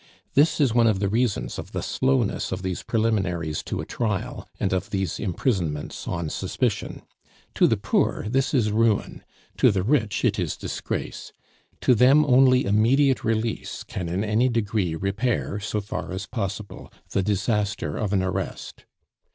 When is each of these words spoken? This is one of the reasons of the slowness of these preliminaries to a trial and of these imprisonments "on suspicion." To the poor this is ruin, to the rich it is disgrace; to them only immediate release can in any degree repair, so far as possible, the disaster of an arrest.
This 0.33 0.59
is 0.59 0.73
one 0.73 0.87
of 0.87 0.97
the 0.97 1.07
reasons 1.09 1.59
of 1.59 1.73
the 1.73 1.83
slowness 1.83 2.51
of 2.51 2.63
these 2.63 2.81
preliminaries 2.81 3.61
to 3.61 3.81
a 3.81 3.85
trial 3.85 4.47
and 4.59 4.73
of 4.73 4.89
these 4.89 5.19
imprisonments 5.19 6.07
"on 6.07 6.31
suspicion." 6.31 7.03
To 7.53 7.67
the 7.67 7.77
poor 7.77 8.25
this 8.27 8.51
is 8.51 8.71
ruin, 8.71 9.23
to 9.57 9.69
the 9.69 9.83
rich 9.83 10.25
it 10.25 10.39
is 10.39 10.57
disgrace; 10.57 11.31
to 11.81 11.93
them 11.93 12.25
only 12.25 12.65
immediate 12.65 13.23
release 13.23 13.83
can 13.83 14.09
in 14.09 14.23
any 14.23 14.49
degree 14.49 14.95
repair, 14.95 15.59
so 15.59 15.79
far 15.79 16.11
as 16.11 16.25
possible, 16.25 16.91
the 17.11 17.21
disaster 17.21 17.95
of 17.95 18.11
an 18.11 18.23
arrest. 18.23 18.85